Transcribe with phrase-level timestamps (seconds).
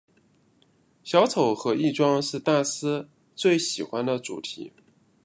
[1.03, 4.73] 小丑和易装是大师最喜欢的主题。